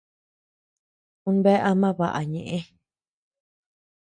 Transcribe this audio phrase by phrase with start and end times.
[1.29, 2.59] Un bea ama baʼa ñeʼë.